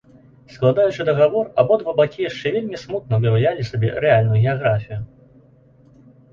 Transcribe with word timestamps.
Складаючы 0.53 1.05
дагавор, 1.09 1.45
абодва 1.63 1.91
бакі 1.99 2.25
яшчэ 2.29 2.47
вельмі 2.57 2.81
смутна 2.85 3.13
ўяўлялі 3.21 3.69
сабе 3.71 3.95
рэальную 4.09 4.37
геаграфію. 4.45 5.01